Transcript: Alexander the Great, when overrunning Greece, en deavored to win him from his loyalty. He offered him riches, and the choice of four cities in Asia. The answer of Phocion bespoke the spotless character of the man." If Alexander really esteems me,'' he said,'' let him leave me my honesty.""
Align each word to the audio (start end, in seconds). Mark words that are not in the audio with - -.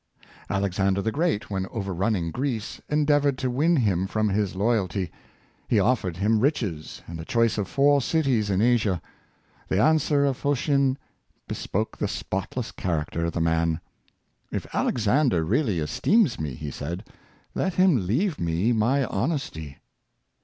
Alexander 0.49 0.99
the 0.99 1.11
Great, 1.11 1.51
when 1.51 1.67
overrunning 1.67 2.31
Greece, 2.31 2.81
en 2.89 3.05
deavored 3.05 3.37
to 3.37 3.51
win 3.51 3.75
him 3.75 4.07
from 4.07 4.29
his 4.29 4.55
loyalty. 4.55 5.11
He 5.67 5.79
offered 5.79 6.17
him 6.17 6.39
riches, 6.39 7.03
and 7.05 7.19
the 7.19 7.23
choice 7.23 7.59
of 7.59 7.67
four 7.67 8.01
cities 8.01 8.49
in 8.49 8.63
Asia. 8.63 8.99
The 9.67 9.79
answer 9.79 10.25
of 10.25 10.37
Phocion 10.37 10.97
bespoke 11.47 11.95
the 11.99 12.07
spotless 12.07 12.71
character 12.71 13.25
of 13.25 13.33
the 13.33 13.41
man." 13.41 13.79
If 14.51 14.65
Alexander 14.73 15.43
really 15.43 15.77
esteems 15.79 16.39
me,'' 16.39 16.55
he 16.55 16.71
said,'' 16.71 17.07
let 17.53 17.75
him 17.75 18.07
leave 18.07 18.39
me 18.39 18.71
my 18.71 19.05
honesty."" 19.05 19.77